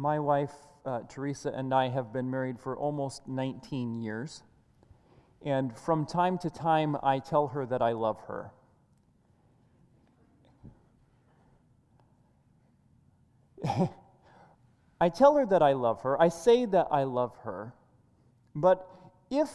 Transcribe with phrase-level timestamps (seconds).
[0.00, 0.54] My wife,
[0.86, 4.42] uh, Teresa, and I have been married for almost 19 years.
[5.44, 8.50] And from time to time, I tell her that I love her.
[15.02, 16.18] I tell her that I love her.
[16.18, 17.74] I say that I love her.
[18.54, 18.88] But
[19.30, 19.50] if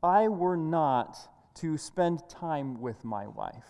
[0.00, 1.18] I were not
[1.56, 3.66] to spend time with my wife,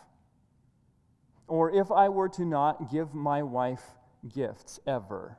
[1.46, 3.96] or if I were to not give my wife
[4.28, 5.38] gifts ever,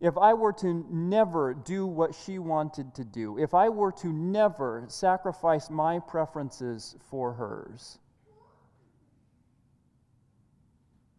[0.00, 4.12] if I were to never do what she wanted to do, if I were to
[4.12, 7.98] never sacrifice my preferences for hers,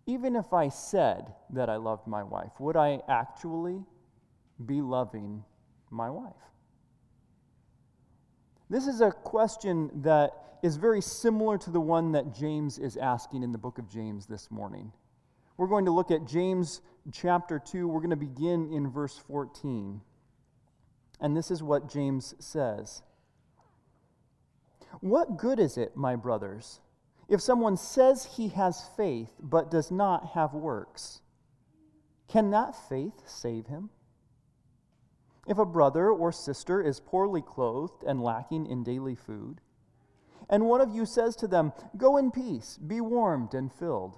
[0.05, 3.83] even if I said that I loved my wife, would I actually
[4.65, 5.43] be loving
[5.89, 6.33] my wife?
[8.69, 13.43] This is a question that is very similar to the one that James is asking
[13.43, 14.91] in the book of James this morning.
[15.57, 17.87] We're going to look at James chapter 2.
[17.87, 20.01] We're going to begin in verse 14.
[21.19, 23.01] And this is what James says
[25.01, 26.79] What good is it, my brothers,
[27.27, 31.21] if someone says he has faith but does not have works?
[32.27, 33.89] Can that faith save him?
[35.47, 39.61] If a brother or sister is poorly clothed and lacking in daily food,
[40.49, 44.17] and one of you says to them, Go in peace, be warmed and filled,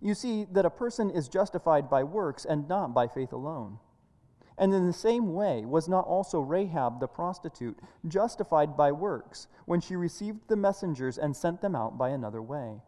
[0.00, 3.78] You see that a person is justified by works and not by faith alone.
[4.56, 9.80] And in the same way, was not also Rahab the prostitute justified by works when
[9.80, 12.82] she received the messengers and sent them out by another way?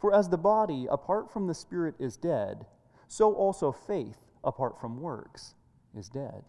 [0.00, 2.66] For as the body apart from the spirit is dead,
[3.06, 5.54] so also faith apart from works
[5.96, 6.42] is dead.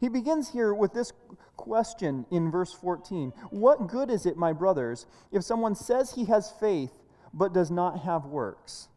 [0.00, 1.12] He begins here with this
[1.56, 6.50] question in verse 14 What good is it, my brothers, if someone says he has
[6.50, 6.92] faith
[7.32, 8.88] but does not have works.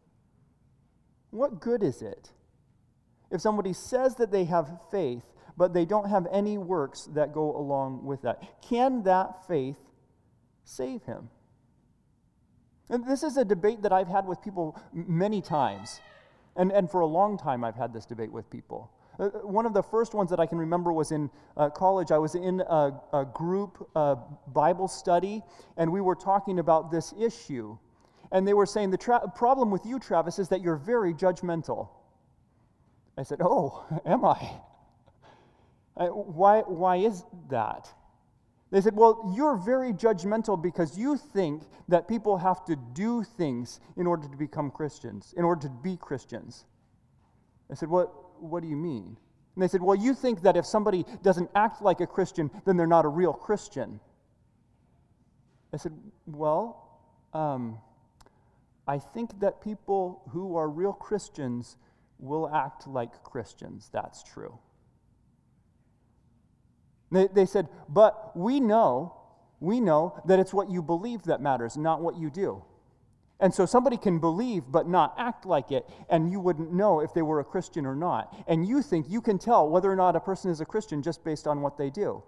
[1.32, 2.32] What good is it?
[3.32, 5.24] If somebody says that they have faith,
[5.58, 9.78] but they don't have any works that go along with that, can that faith
[10.64, 11.30] save him?
[12.90, 16.00] And this is a debate that I've had with people many times.
[16.56, 18.92] And, and for a long time, I've had this debate with people.
[19.20, 22.12] Uh, one of the first ones that I can remember was in uh, college.
[22.12, 24.16] I was in a, a group uh,
[24.48, 25.42] Bible study,
[25.78, 27.78] and we were talking about this issue
[28.34, 31.90] and they were saying, The tra- problem with you, Travis, is that you're very judgmental.
[33.18, 34.60] I said, Oh, am I?
[35.96, 37.88] I why, why is that?
[38.72, 43.80] They said, Well, you're very judgmental because you think that people have to do things
[43.96, 46.66] in order to become Christians, in order to be Christians.
[47.72, 49.16] I said, What, what do you mean?
[49.56, 52.78] And they said, Well, you think that if somebody doesn't act like a Christian, then
[52.78, 54.00] they're not a real Christian.
[55.72, 55.94] I said,
[56.26, 57.00] Well,
[57.34, 57.78] um,
[58.88, 61.78] I think that people who are real Christians
[62.20, 63.90] will act like Christians.
[63.94, 64.60] That's true.
[67.12, 69.16] They, they said, but we know,
[69.60, 72.64] we know that it's what you believe that matters, not what you do.
[73.40, 77.14] And so somebody can believe but not act like it, and you wouldn't know if
[77.14, 78.34] they were a Christian or not.
[78.48, 81.24] And you think you can tell whether or not a person is a Christian just
[81.24, 82.24] based on what they do.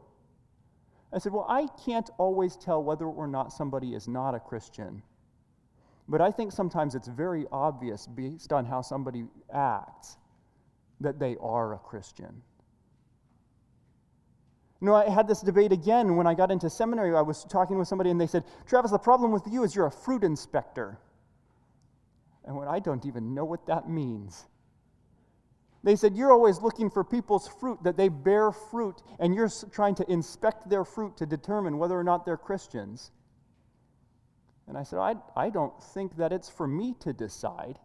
[1.14, 5.02] I said, Well, I can't always tell whether or not somebody is not a Christian
[6.08, 10.18] but I think sometimes it's very obvious, based on how somebody acts,
[11.02, 12.42] that they are a Christian.
[14.82, 17.16] You know, I had this debate again when I got into seminary.
[17.16, 19.88] I was talking with somebody, and they said, Travis, the problem with you is you're
[19.88, 21.00] a fruit inspector.
[22.46, 24.46] And when I don't even know what that means.
[25.84, 29.96] They said, You're always looking for people's fruit, that they bear fruit, and you're trying
[29.96, 33.12] to inspect their fruit to determine whether or not they're Christians.
[34.68, 37.78] And I said, I, I don't think that it's for me to decide,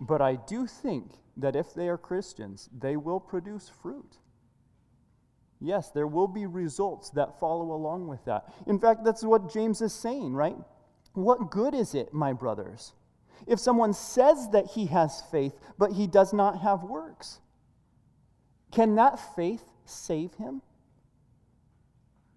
[0.00, 4.18] but I do think that if they are Christians, they will produce fruit.
[5.60, 8.52] Yes, there will be results that follow along with that.
[8.66, 10.56] In fact, that's what James is saying, right?
[11.14, 12.92] What good is it, my brothers,
[13.46, 17.38] if someone says that he has faith, but he does not have works?
[18.72, 20.62] Can that faith save him?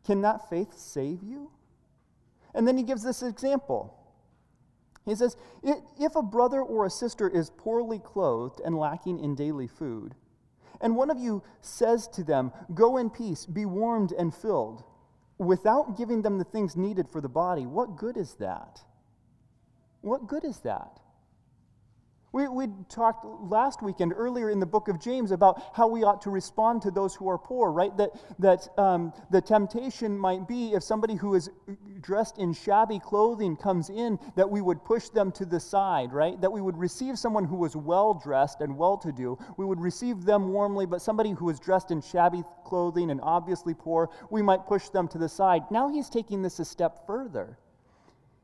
[0.06, 1.50] Can that faith save you?
[2.56, 3.94] And then he gives this example.
[5.06, 9.68] He says, If a brother or a sister is poorly clothed and lacking in daily
[9.68, 10.16] food,
[10.81, 14.84] and one of you says to them, Go in peace, be warmed and filled,
[15.38, 18.81] without giving them the things needed for the body, what good is that?
[20.02, 21.00] What good is that?
[22.36, 26.22] We, we talked last weekend, earlier in the book of James, about how we ought
[26.24, 27.96] to respond to those who are poor, right?
[27.96, 28.10] That,
[28.40, 31.50] that um, the temptation might be if somebody who is
[32.02, 36.42] dressed in shabby clothing comes in, that we would push them to the side, right?
[36.42, 39.38] That we would receive someone who was well dressed and well to do.
[39.56, 43.74] We would receive them warmly, but somebody who is dressed in shabby clothing and obviously
[43.74, 45.62] poor, we might push them to the side.
[45.72, 47.58] Now he's taking this a step further.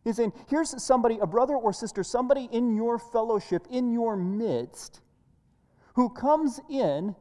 [0.04, 5.02] He's saying, here's somebody, a brother or sister, somebody in your fellowship, in your midst,
[5.94, 7.16] who comes in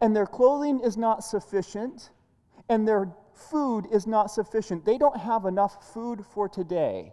[0.00, 2.10] and their clothing is not sufficient
[2.68, 4.84] and their food is not sufficient.
[4.84, 7.12] They don't have enough food for today.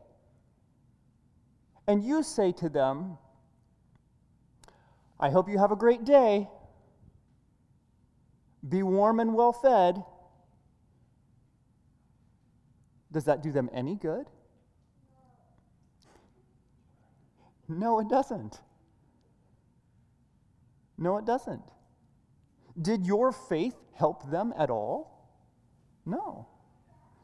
[1.87, 3.17] And you say to them,
[5.19, 6.49] I hope you have a great day.
[8.67, 10.03] Be warm and well fed.
[13.11, 14.25] Does that do them any good?
[17.79, 18.61] No, it doesn't.
[20.97, 21.63] No, it doesn't.
[22.79, 25.31] Did your faith help them at all?
[26.05, 26.47] No.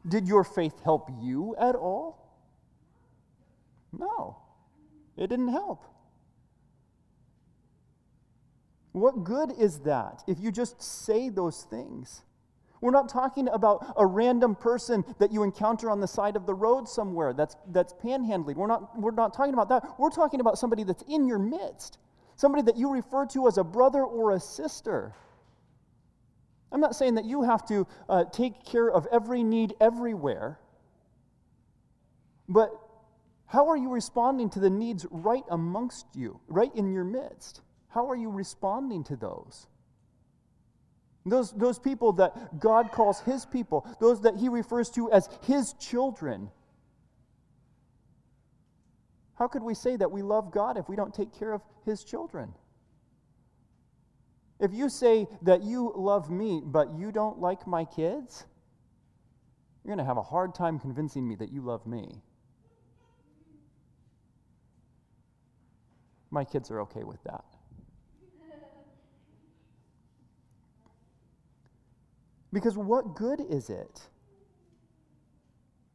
[0.06, 2.38] Did your faith help you at all?
[3.92, 4.38] No.
[5.16, 5.84] It didn't help.
[8.92, 12.22] What good is that if you just say those things?
[12.80, 16.54] We're not talking about a random person that you encounter on the side of the
[16.54, 18.56] road somewhere that's, that's panhandling.
[18.56, 19.98] We're not, we're not talking about that.
[19.98, 21.98] We're talking about somebody that's in your midst,
[22.36, 25.14] somebody that you refer to as a brother or a sister.
[26.72, 30.58] I'm not saying that you have to uh, take care of every need everywhere,
[32.48, 32.70] but
[33.46, 37.60] how are you responding to the needs right amongst you, right in your midst?
[37.88, 39.66] How are you responding to those?
[41.26, 45.74] Those, those people that God calls his people, those that he refers to as his
[45.74, 46.50] children.
[49.34, 52.04] How could we say that we love God if we don't take care of his
[52.04, 52.54] children?
[54.58, 58.44] If you say that you love me, but you don't like my kids,
[59.82, 62.20] you're going to have a hard time convincing me that you love me.
[66.30, 67.44] My kids are okay with that.
[72.52, 74.00] Because what good is it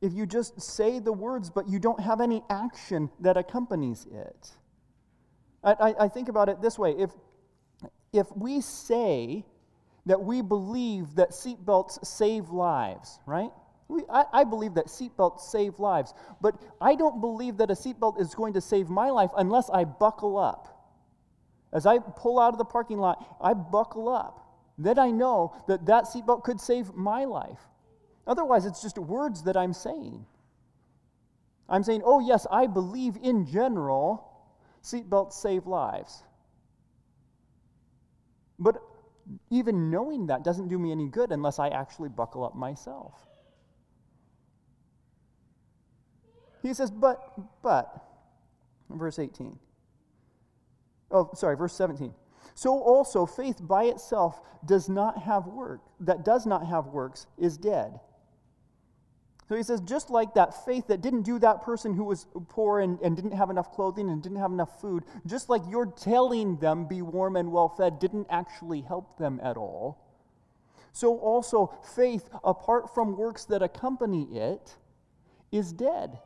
[0.01, 4.51] if you just say the words but you don't have any action that accompanies it?
[5.63, 7.11] I, I, I think about it this way if,
[8.13, 9.45] if we say
[10.05, 13.49] that we believe that seatbelts save lives, right?
[13.87, 18.19] We, I, I, believe that seatbelts save lives, but I don't believe that a seatbelt
[18.19, 20.71] is going to save my life unless I buckle up.
[21.73, 24.44] As I pull out of the parking lot, I buckle up
[24.77, 27.59] then I know that that seatbelt could save my life.
[28.27, 30.25] Otherwise, it's just words that I'm saying.
[31.69, 34.27] I'm saying, oh, yes, I believe in general
[34.83, 36.23] seatbelts save lives.
[38.59, 38.81] But
[39.49, 43.13] even knowing that doesn't do me any good unless I actually buckle up myself.
[46.61, 48.03] He says, but, but,
[48.89, 49.57] verse 18.
[51.11, 52.13] Oh, sorry, verse 17.
[52.53, 57.57] So also faith by itself does not have work, that does not have works is
[57.57, 57.99] dead.
[59.47, 62.79] So he says, just like that faith that didn't do that person who was poor
[62.79, 66.57] and, and didn't have enough clothing and didn't have enough food, just like you're telling
[66.57, 70.01] them be warm and well fed didn't actually help them at all.
[70.93, 74.77] So also faith, apart from works that accompany it,
[75.51, 76.17] is dead.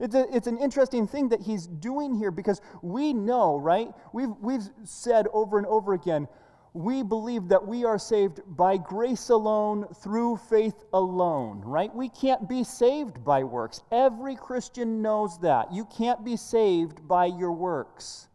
[0.00, 3.88] It's, a, it's an interesting thing that he's doing here because we know, right?
[4.12, 6.26] We've, we've said over and over again,
[6.74, 11.94] we believe that we are saved by grace alone, through faith alone, right?
[11.94, 13.80] We can't be saved by works.
[13.92, 15.72] Every Christian knows that.
[15.72, 18.26] You can't be saved by your works.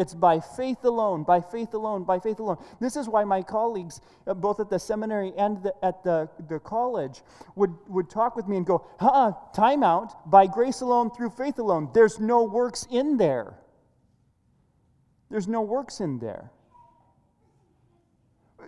[0.00, 2.56] It's by faith alone, by faith alone, by faith alone.
[2.80, 6.58] This is why my colleagues, uh, both at the seminary and the, at the, the
[6.58, 7.20] college,
[7.54, 11.28] would, would talk with me and go, uh uh, time out, by grace alone, through
[11.28, 11.90] faith alone.
[11.92, 13.58] There's no works in there.
[15.30, 16.50] There's no works in there.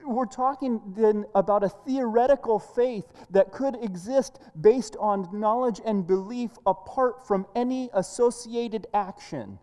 [0.05, 6.51] We're talking then about a theoretical faith that could exist based on knowledge and belief
[6.67, 9.59] apart from any associated action,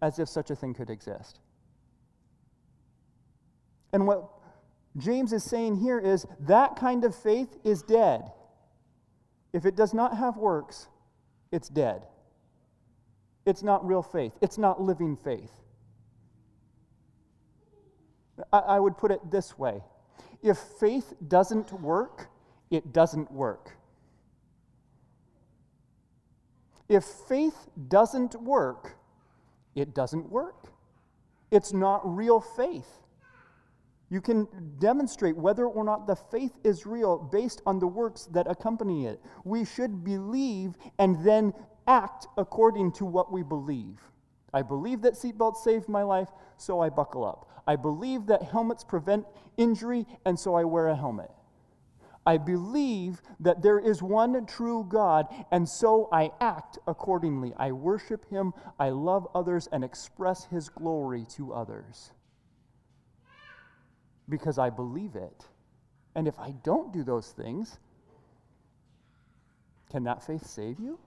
[0.00, 1.40] as if such a thing could exist.
[3.92, 4.28] And what
[4.96, 8.30] James is saying here is that kind of faith is dead.
[9.52, 10.88] If it does not have works,
[11.50, 12.06] it's dead.
[13.46, 15.52] It's not real faith, it's not living faith.
[18.52, 19.82] I, I would put it this way
[20.42, 22.28] if faith doesn't work,
[22.70, 23.76] it doesn't work.
[26.88, 28.97] If faith doesn't work,
[29.80, 30.72] it doesn't work.
[31.50, 32.88] It's not real faith.
[34.10, 38.50] You can demonstrate whether or not the faith is real based on the works that
[38.50, 39.20] accompany it.
[39.44, 41.52] We should believe and then
[41.86, 44.00] act according to what we believe.
[44.54, 47.62] I believe that seatbelts saved my life, so I buckle up.
[47.66, 49.26] I believe that helmets prevent
[49.58, 51.30] injury, and so I wear a helmet.
[52.28, 57.54] I believe that there is one true God, and so I act accordingly.
[57.56, 62.10] I worship Him, I love others, and express His glory to others
[64.28, 65.46] because I believe it.
[66.14, 67.78] And if I don't do those things,
[69.90, 70.98] can that faith save you?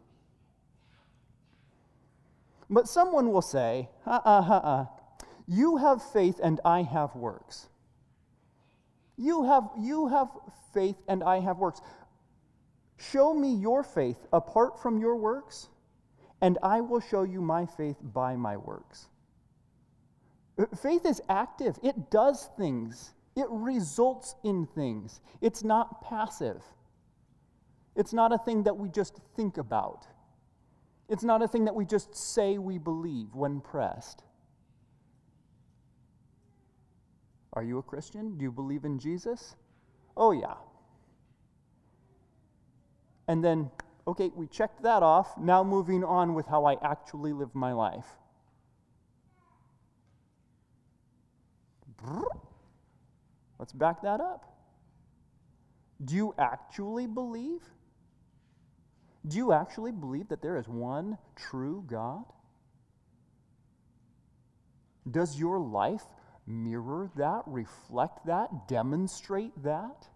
[2.68, 4.86] But someone will say, uh uh uh uh,
[5.48, 7.70] you have faith and I have works.
[9.22, 10.30] You have, you have
[10.74, 11.80] faith and I have works.
[12.98, 15.70] Show me your faith apart from your works,
[16.42, 19.10] and I will show you my faith by my works.
[20.58, 25.22] Uh, faith is active, it does things, it results in things.
[25.40, 26.64] It's not passive.
[27.96, 30.08] It's not a thing that we just think about.
[31.10, 34.24] It's not a thing that we just say we believe when pressed.
[37.54, 38.38] Are you a Christian?
[38.38, 39.56] Do you believe in Jesus?
[40.16, 40.56] Oh, yeah.
[43.28, 43.72] And then,
[44.08, 45.38] okay, we checked that off.
[45.38, 48.06] Now moving on with how I actually live my life.
[53.60, 54.58] Let's back that up.
[56.04, 57.62] Do you actually believe?
[59.28, 62.24] Do you actually believe that there is one true God?
[65.10, 66.04] Does your life
[66.46, 70.08] mirror that, reflect that, demonstrate that?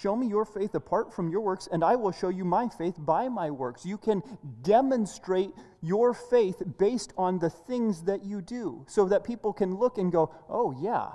[0.00, 2.94] Show me your faith apart from your works, and I will show you my faith
[2.98, 3.84] by my works.
[3.84, 4.22] You can
[4.62, 5.50] demonstrate
[5.82, 10.12] your faith based on the things that you do so that people can look and
[10.12, 11.08] go, oh, yeah,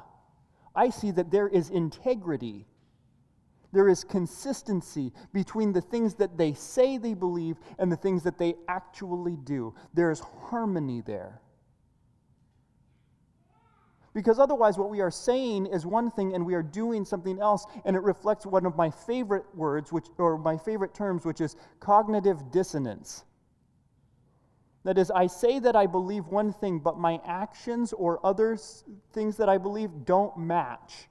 [0.76, 2.68] I see that there is integrity.
[3.72, 8.38] There is consistency between the things that they say they believe and the things that
[8.38, 9.74] they actually do.
[9.94, 11.40] There is harmony there.
[14.14, 17.66] Because otherwise, what we are saying is one thing and we are doing something else,
[17.84, 21.56] and it reflects one of my favorite words, which, or my favorite terms, which is
[21.80, 23.24] cognitive dissonance.
[24.84, 28.58] That is, I say that I believe one thing, but my actions or other
[29.14, 31.08] things that I believe don't match.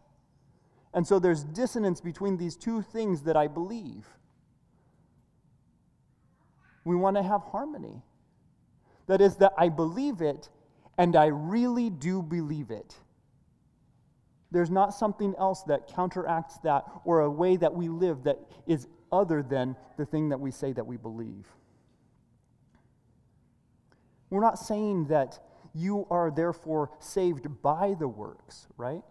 [0.95, 4.07] And so there's dissonance between these two things that I believe.
[6.85, 8.03] We want to have harmony.
[9.07, 10.51] That is, that I believe it,
[11.03, 12.95] and I really do believe it.
[14.53, 18.87] There's not something else that counteracts that or a way that we live that is
[19.11, 21.49] other than the thing that we say that we believe.
[24.31, 25.41] We're not saying that
[25.75, 29.03] you are therefore saved by the works, right?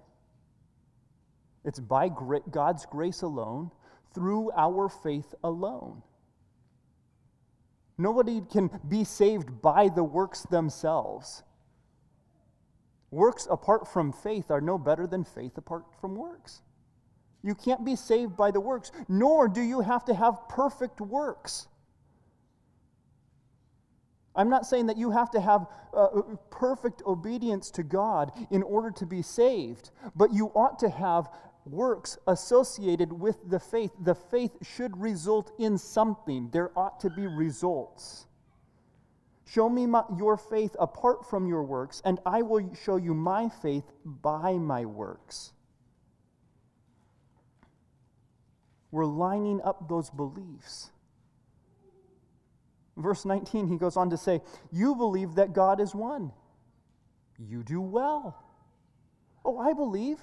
[1.66, 3.70] It's by God's grace alone,
[4.14, 6.04] through our faith alone.
[7.98, 11.44] Nobody can be saved by the works themselves.
[13.12, 16.62] Works apart from faith are no better than faith apart from works.
[17.44, 21.68] You can't be saved by the works, nor do you have to have perfect works.
[24.36, 28.92] I'm not saying that you have to have uh, perfect obedience to God in order
[28.92, 31.30] to be saved, but you ought to have
[31.66, 33.92] works associated with the faith.
[34.00, 38.28] The faith should result in something, there ought to be results.
[39.54, 43.50] Show me my, your faith apart from your works, and I will show you my
[43.50, 45.52] faith by my works.
[48.92, 50.92] We're lining up those beliefs.
[52.96, 54.42] Verse 19, he goes on to say,
[54.72, 56.32] You believe that God is one.
[57.38, 58.42] You do well.
[59.44, 60.20] Oh, I believe.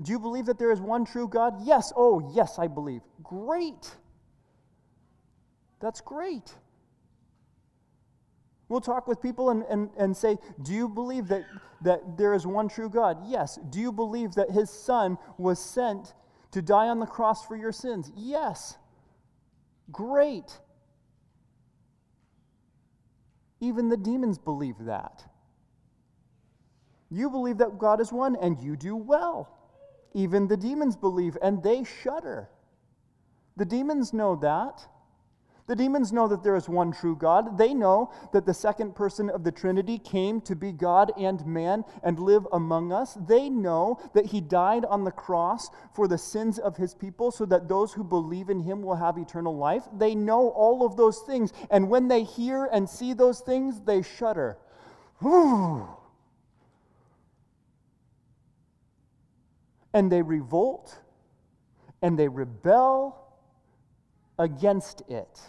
[0.00, 1.54] Do you believe that there is one true God?
[1.64, 1.92] Yes.
[1.96, 3.00] Oh, yes, I believe.
[3.24, 3.90] Great.
[5.80, 6.54] That's great.
[8.70, 11.44] We'll talk with people and, and, and say, Do you believe that,
[11.82, 13.18] that there is one true God?
[13.26, 13.58] Yes.
[13.68, 16.14] Do you believe that his son was sent
[16.52, 18.12] to die on the cross for your sins?
[18.16, 18.78] Yes.
[19.90, 20.56] Great.
[23.58, 25.24] Even the demons believe that.
[27.10, 29.58] You believe that God is one, and you do well.
[30.14, 32.48] Even the demons believe, and they shudder.
[33.56, 34.86] The demons know that.
[35.70, 37.56] The demons know that there is one true God.
[37.56, 41.84] They know that the second person of the Trinity came to be God and man
[42.02, 43.14] and live among us.
[43.14, 47.46] They know that he died on the cross for the sins of his people so
[47.46, 49.84] that those who believe in him will have eternal life.
[49.96, 51.52] They know all of those things.
[51.70, 54.58] And when they hear and see those things, they shudder.
[59.94, 60.98] And they revolt
[62.02, 63.20] and they rebel
[64.36, 65.40] against it.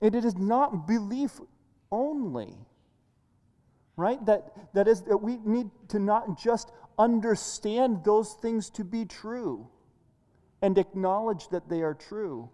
[0.00, 1.40] And it is not belief
[1.90, 2.54] only,
[3.96, 4.24] right?
[4.26, 9.68] That, that is, that we need to not just understand those things to be true
[10.62, 12.50] and acknowledge that they are true.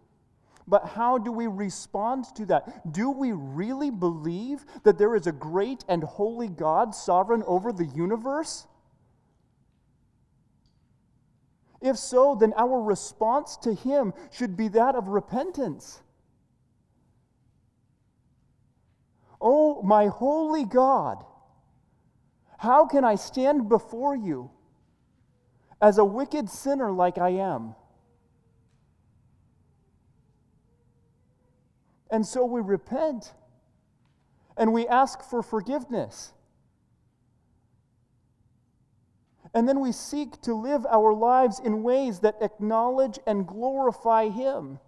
[0.67, 2.93] But how do we respond to that?
[2.93, 7.87] Do we really believe that there is a great and holy God sovereign over the
[7.87, 8.67] universe?
[11.81, 16.01] If so, then our response to Him should be that of repentance.
[19.45, 21.25] Oh, my holy God,
[22.59, 24.53] how can I stand before you
[25.81, 27.75] as a wicked sinner like I am?
[32.09, 33.33] And so we repent
[34.57, 36.33] and we ask for forgiveness.
[39.55, 44.79] And then we seek to live our lives in ways that acknowledge and glorify Him.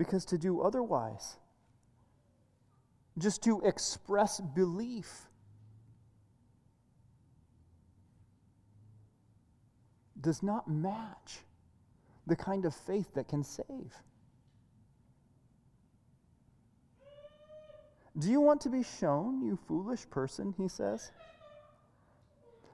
[0.00, 1.36] Because to do otherwise,
[3.18, 5.26] just to express belief,
[10.18, 11.40] does not match
[12.26, 13.94] the kind of faith that can save.
[18.18, 21.12] Do you want to be shown, you foolish person, he says,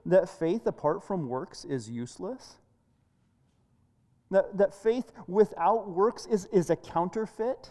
[0.05, 2.55] that faith apart from works is useless?
[4.31, 7.71] That, that faith without works is, is a counterfeit.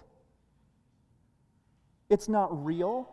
[2.10, 3.10] It's not real.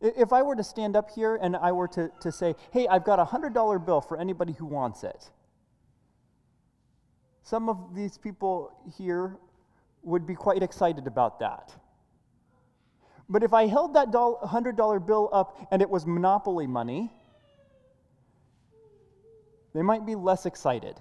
[0.00, 3.04] If I were to stand up here and I were to, to say, hey, I've
[3.04, 5.30] got a $100 bill for anybody who wants it,
[7.42, 9.38] some of these people here
[10.02, 11.74] would be quite excited about that.
[13.28, 17.10] But if I held that $100 bill up and it was monopoly money,
[19.74, 20.96] they might be less excited.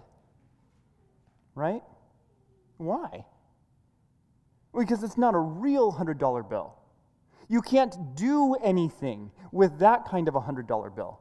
[1.56, 1.82] Right?
[2.78, 3.26] Why?
[4.78, 6.76] Because it's not a real $100 bill.
[7.50, 11.20] You can't do anything with that kind of a $100 bill.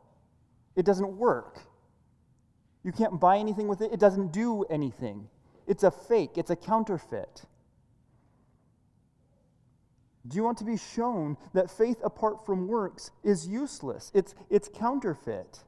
[0.74, 1.60] It doesn't work.
[2.84, 5.28] You can't buy anything with it, it doesn't do anything.
[5.66, 7.42] It's a fake, it's a counterfeit.
[10.28, 14.10] Do you want to be shown that faith apart from works is useless?
[14.14, 15.60] It's, it's counterfeit.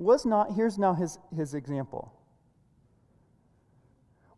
[0.00, 2.14] Was not, here's now his, his example.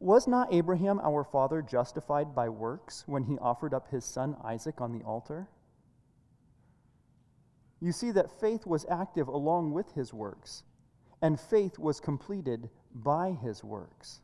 [0.00, 4.80] Was not Abraham our father justified by works when he offered up his son Isaac
[4.80, 5.46] on the altar?
[7.80, 10.64] You see that faith was active along with his works,
[11.22, 14.20] and faith was completed by his works.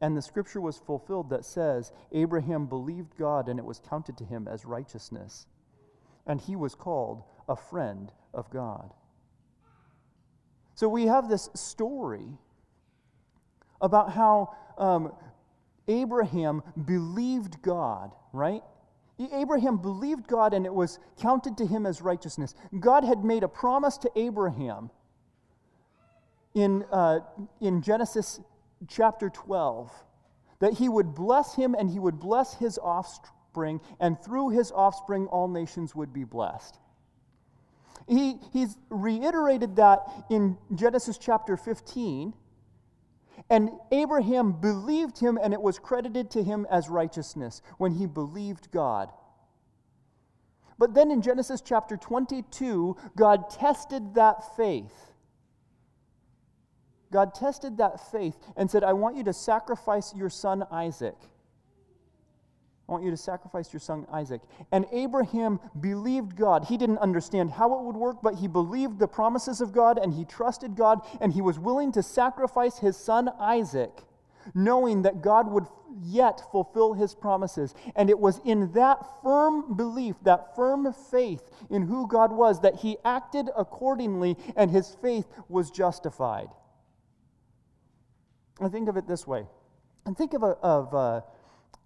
[0.00, 4.24] And the scripture was fulfilled that says, Abraham believed God, and it was counted to
[4.24, 5.48] him as righteousness.
[6.24, 8.94] And he was called a friend of God.
[10.78, 12.28] So we have this story
[13.80, 15.12] about how um,
[15.88, 18.62] Abraham believed God, right?
[19.32, 22.54] Abraham believed God and it was counted to him as righteousness.
[22.78, 24.92] God had made a promise to Abraham
[26.54, 27.22] in, uh,
[27.60, 28.38] in Genesis
[28.86, 29.90] chapter 12
[30.60, 35.26] that he would bless him and he would bless his offspring, and through his offspring,
[35.26, 36.78] all nations would be blessed.
[38.08, 42.32] He, he's reiterated that in Genesis chapter 15.
[43.50, 48.70] And Abraham believed him, and it was credited to him as righteousness when he believed
[48.70, 49.10] God.
[50.78, 55.12] But then in Genesis chapter 22, God tested that faith.
[57.10, 61.16] God tested that faith and said, I want you to sacrifice your son Isaac.
[62.88, 64.40] I want you to sacrifice your son Isaac.
[64.72, 66.64] And Abraham believed God.
[66.64, 70.14] He didn't understand how it would work, but he believed the promises of God and
[70.14, 74.04] he trusted God and he was willing to sacrifice his son Isaac,
[74.54, 75.66] knowing that God would
[76.02, 77.74] yet fulfill his promises.
[77.94, 82.76] And it was in that firm belief, that firm faith in who God was, that
[82.76, 86.48] he acted accordingly and his faith was justified.
[88.62, 89.46] I think of it this way.
[90.06, 91.24] And think of a, of a,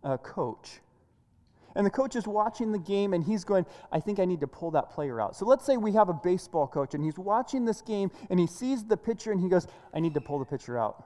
[0.05, 0.81] a coach
[1.75, 4.47] and the coach is watching the game and he's going, I think I need to
[4.47, 5.37] pull that player out.
[5.37, 8.47] So let's say we have a baseball coach and he's watching this game and he
[8.47, 11.05] sees the pitcher and he goes, I need to pull the pitcher out.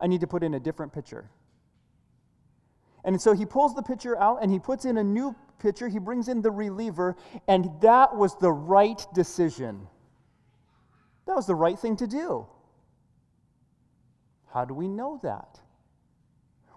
[0.00, 1.30] I need to put in a different pitcher.
[3.04, 5.88] And so he pulls the pitcher out and he puts in a new pitcher.
[5.88, 7.16] He brings in the reliever,
[7.48, 9.86] and that was the right decision.
[11.26, 12.46] That was the right thing to do.
[14.52, 15.60] How do we know that?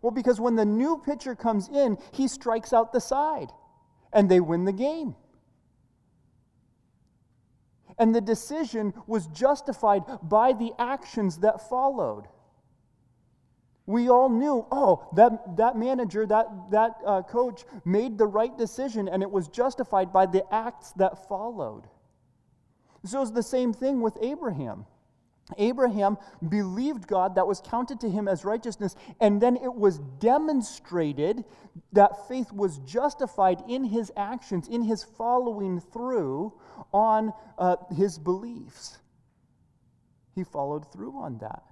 [0.05, 3.49] Well, because when the new pitcher comes in, he strikes out the side
[4.13, 5.15] and they win the game.
[7.97, 12.25] And the decision was justified by the actions that followed.
[13.87, 19.07] We all knew, oh, that, that manager, that, that uh, coach made the right decision,
[19.07, 21.85] and it was justified by the acts that followed.
[23.05, 24.85] So it's the same thing with Abraham.
[25.57, 31.45] Abraham believed God, that was counted to him as righteousness, and then it was demonstrated
[31.93, 36.53] that faith was justified in his actions, in his following through
[36.91, 38.97] on uh, his beliefs.
[40.33, 41.63] He followed through on that.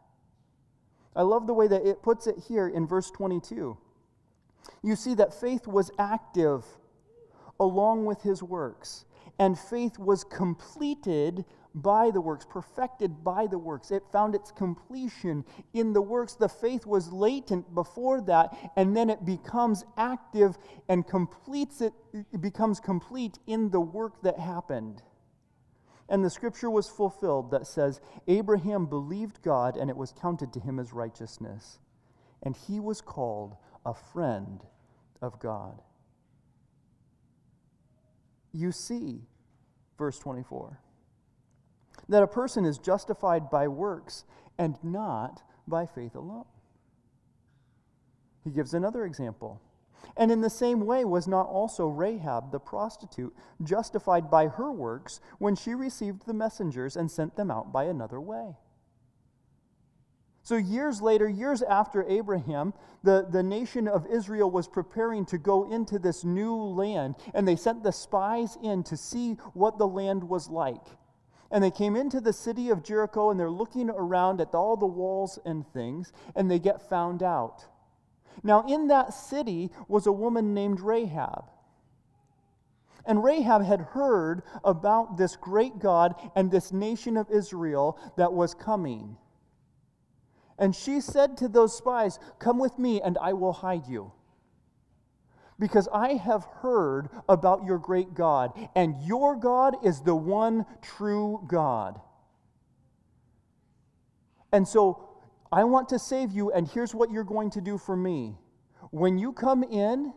[1.16, 3.78] I love the way that it puts it here in verse 22.
[4.82, 6.64] You see that faith was active
[7.60, 9.06] along with his works,
[9.40, 13.90] and faith was completed by the works, perfected by the works.
[13.90, 15.44] It found its completion
[15.74, 16.36] in the works.
[16.36, 22.42] The faith was latent before that, and then it becomes active and completes it, it
[22.42, 25.02] becomes complete in the work that happened.
[26.10, 30.60] And the scripture was fulfilled that says, Abraham believed God, and it was counted to
[30.60, 31.80] him as righteousness.
[32.44, 34.62] And he was called a friend
[35.22, 35.82] of God.
[38.54, 39.22] You see,
[39.98, 40.80] verse 24
[42.10, 44.26] that a person is justified by works
[44.58, 46.46] and not by faith alone.
[48.44, 49.62] He gives another example.
[50.18, 55.22] And in the same way, was not also Rahab the prostitute justified by her works
[55.40, 58.58] when she received the messengers and sent them out by another way?
[60.46, 65.72] So, years later, years after Abraham, the, the nation of Israel was preparing to go
[65.72, 70.28] into this new land, and they sent the spies in to see what the land
[70.28, 70.84] was like.
[71.50, 74.86] And they came into the city of Jericho and they're looking around at all the
[74.86, 77.66] walls and things, and they get found out.
[78.42, 81.46] Now, in that city was a woman named Rahab.
[83.06, 88.54] And Rahab had heard about this great God and this nation of Israel that was
[88.54, 89.18] coming.
[90.58, 94.12] And she said to those spies, Come with me, and I will hide you
[95.60, 101.44] because I have heard about your great God, and your God is the one true
[101.48, 102.02] God.
[104.52, 105.10] And so
[105.52, 108.36] I want to save you, and here's what you're going to do for me.
[108.92, 110.14] When you come in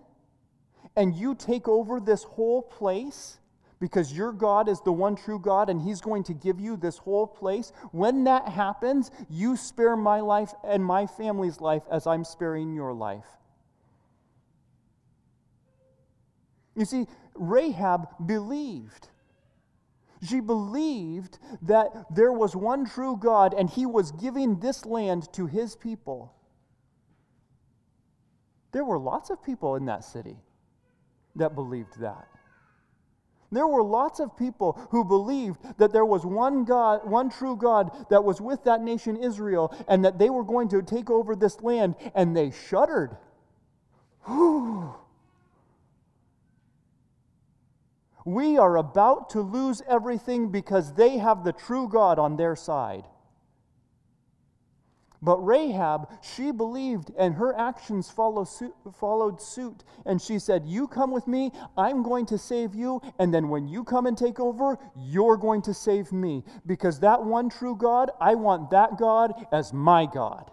[0.97, 3.39] and you take over this whole place,
[3.81, 6.99] because your God is the one true God and He's going to give you this
[6.99, 7.73] whole place.
[7.93, 12.93] When that happens, you spare my life and my family's life as I'm sparing your
[12.93, 13.27] life.
[16.75, 19.09] You see, Rahab believed.
[20.23, 25.47] She believed that there was one true God and he was giving this land to
[25.47, 26.35] his people.
[28.73, 30.37] There were lots of people in that city
[31.37, 32.29] that believed that.
[33.53, 38.07] There were lots of people who believed that there was one God, one true God
[38.11, 41.61] that was with that nation Israel and that they were going to take over this
[41.63, 43.17] land and they shuddered.
[44.25, 44.95] Whew.
[48.29, 53.05] We are about to lose everything because they have the true God on their side.
[55.23, 59.83] But Rahab, she believed, and her actions follow followed suit.
[60.05, 63.01] And she said, You come with me, I'm going to save you.
[63.19, 66.45] And then when you come and take over, you're going to save me.
[66.67, 70.51] Because that one true God, I want that God as my God.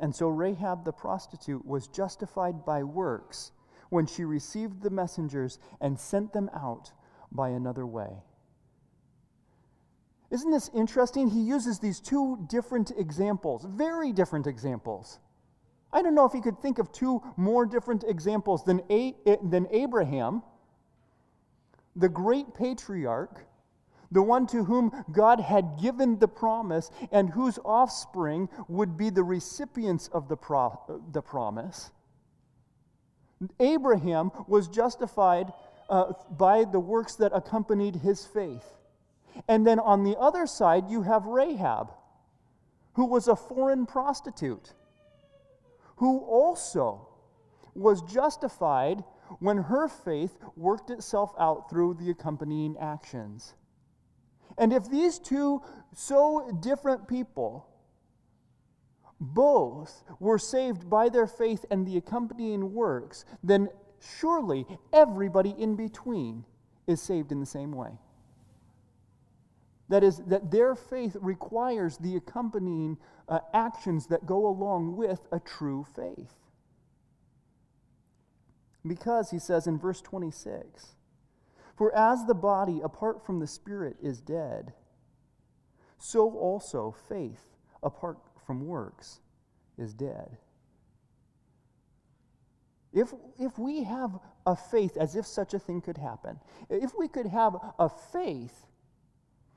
[0.00, 3.52] And so Rahab the prostitute was justified by works
[3.90, 6.92] when she received the messengers and sent them out
[7.34, 8.22] by another way.
[10.30, 11.28] Isn't this interesting?
[11.28, 15.18] He uses these two different examples, very different examples.
[15.92, 19.36] I don't know if he could think of two more different examples than, A- eh,
[19.42, 20.42] than Abraham,
[21.94, 23.46] the great patriarch,
[24.10, 29.22] the one to whom God had given the promise and whose offspring would be the
[29.22, 30.80] recipients of the, pro-
[31.12, 31.92] the promise.
[33.60, 35.52] Abraham was justified
[35.88, 38.64] uh, by the works that accompanied his faith.
[39.48, 41.92] And then on the other side, you have Rahab,
[42.94, 44.72] who was a foreign prostitute,
[45.96, 47.08] who also
[47.74, 49.02] was justified
[49.40, 53.54] when her faith worked itself out through the accompanying actions.
[54.56, 55.62] And if these two
[55.94, 57.66] so different people
[59.20, 63.68] both were saved by their faith and the accompanying works, then
[64.18, 66.44] surely everybody in between
[66.86, 67.98] is saved in the same way.
[69.88, 72.96] That is, that their faith requires the accompanying
[73.28, 76.34] uh, actions that go along with a true faith.
[78.86, 80.96] Because, he says in verse 26,
[81.76, 84.72] for as the body apart from the spirit is dead,
[85.98, 89.20] so also faith apart from works
[89.78, 90.38] is dead.
[92.94, 96.38] If, if we have a faith as if such a thing could happen,
[96.70, 98.66] if we could have a faith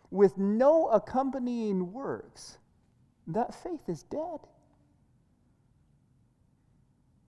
[0.09, 2.57] with no accompanying works,
[3.27, 4.39] that faith is dead.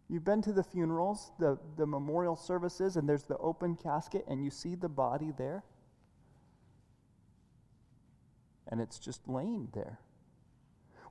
[0.10, 4.44] You've been to the funerals, the, the memorial services, and there's the open casket, and
[4.44, 5.64] you see the body there.
[8.68, 10.00] And it's just laying there.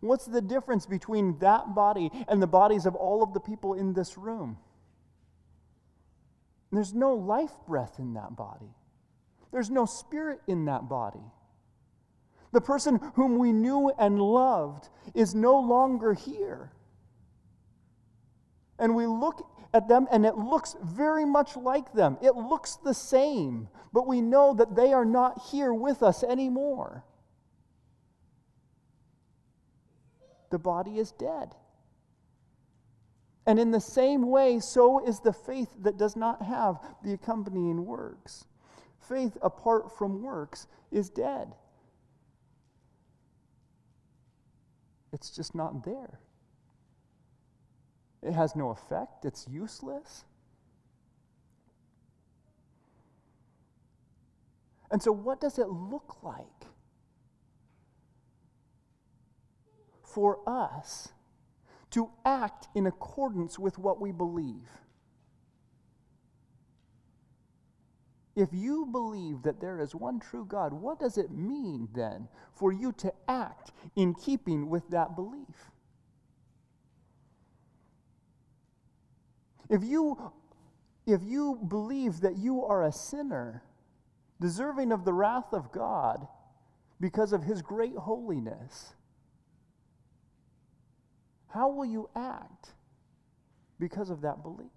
[0.01, 3.93] What's the difference between that body and the bodies of all of the people in
[3.93, 4.59] this room?
[6.71, 8.75] There's no life breath in that body,
[9.53, 11.25] there's no spirit in that body.
[12.51, 16.73] The person whom we knew and loved is no longer here.
[18.79, 22.17] And we look at them and it looks very much like them.
[22.23, 27.05] It looks the same, but we know that they are not here with us anymore.
[30.51, 31.55] The body is dead.
[33.49, 37.87] And in the same way, so is the faith that does not have the accompanying
[37.87, 38.45] works.
[39.01, 41.55] Faith apart from works is dead.
[45.15, 46.21] It's just not there.
[48.23, 50.27] It has no effect, it's useless.
[54.91, 56.67] And so, what does it look like
[60.03, 61.09] for us
[61.91, 64.69] to act in accordance with what we believe?
[68.39, 72.73] If you believe that there is one true God, what does it mean then for
[72.73, 75.73] you to act in keeping with that belief?
[79.69, 80.31] If you,
[81.05, 83.65] if you believe that you are a sinner,
[84.41, 86.29] deserving of the wrath of God
[87.01, 88.95] because of his great holiness,
[91.49, 92.71] how will you act
[93.79, 94.69] because of that belief?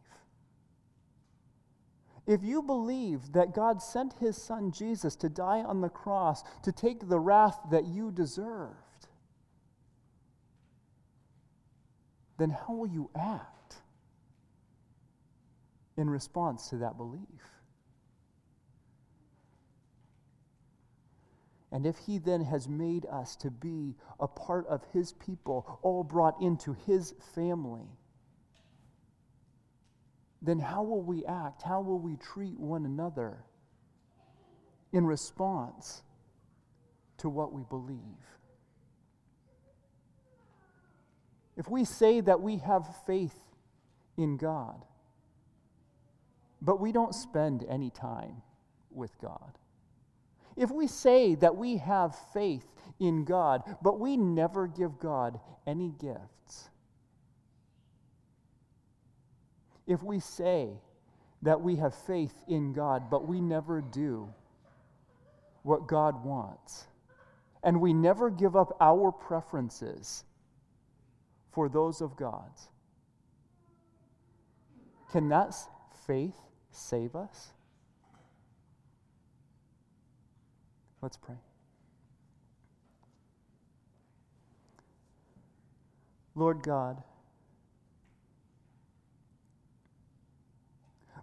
[2.27, 6.71] If you believe that God sent his son Jesus to die on the cross to
[6.71, 8.75] take the wrath that you deserved,
[12.37, 13.75] then how will you act
[15.97, 17.60] in response to that belief?
[21.71, 26.03] And if he then has made us to be a part of his people, all
[26.03, 27.87] brought into his family,
[30.41, 31.61] then how will we act?
[31.61, 33.37] How will we treat one another
[34.91, 36.01] in response
[37.19, 37.97] to what we believe?
[41.55, 43.35] If we say that we have faith
[44.17, 44.83] in God,
[46.61, 48.41] but we don't spend any time
[48.89, 49.57] with God,
[50.55, 52.65] if we say that we have faith
[52.99, 56.69] in God, but we never give God any gifts,
[59.87, 60.69] if we say
[61.41, 64.29] that we have faith in God, but we never do
[65.63, 66.87] what God wants,
[67.63, 70.23] and we never give up our preferences
[71.51, 72.69] for those of God's,
[75.11, 75.53] can that
[76.07, 76.39] faith
[76.71, 77.51] save us?
[81.01, 81.37] Let's pray.
[86.35, 87.03] Lord God,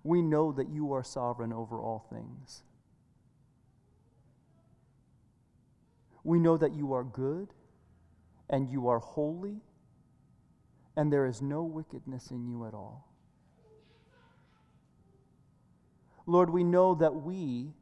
[0.03, 2.63] we know that you are sovereign over all things.
[6.25, 7.55] We know that you are good
[8.51, 9.61] and you are holy,
[10.97, 13.09] and there is no wickedness in you at all.
[16.27, 17.73] Lord, we know that we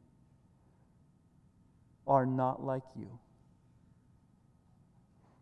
[2.07, 3.19] are not like you.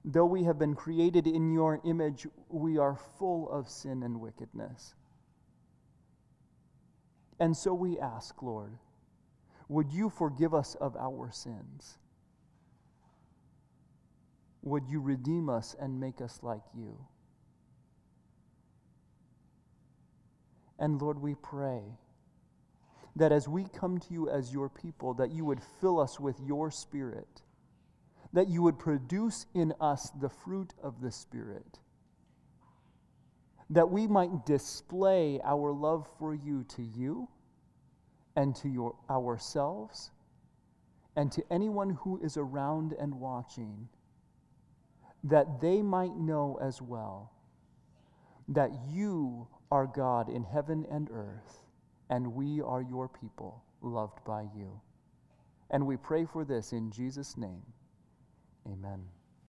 [0.04, 4.94] Though we have been created in your image, we are full of sin and wickedness.
[7.40, 8.78] And so we ask, Lord,
[9.68, 11.98] would you forgive us of our sins?
[14.62, 16.98] Would you redeem us and make us like you?
[20.78, 21.82] And Lord, we pray
[23.16, 26.40] that as we come to you as your people, that you would fill us with
[26.46, 27.42] your spirit,
[28.36, 31.80] that you would produce in us the fruit of the Spirit,
[33.70, 37.30] that we might display our love for you to you
[38.36, 40.12] and to your, ourselves
[41.16, 43.88] and to anyone who is around and watching,
[45.24, 47.32] that they might know as well
[48.50, 51.65] that you are God in heaven and earth
[52.10, 54.82] and we are your people, loved by you.
[55.70, 57.64] And we pray for this in Jesus' name.
[58.68, 59.06] Amen.